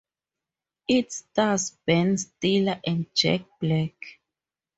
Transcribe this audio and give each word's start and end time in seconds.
It 0.87 1.11
stars 1.13 1.77
Ben 1.85 2.17
Stiller 2.17 2.81
and 2.83 3.05
Jack 3.13 3.41
Black. 3.59 3.93